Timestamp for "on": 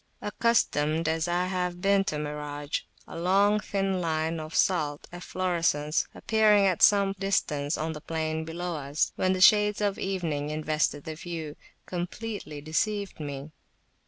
7.77-7.93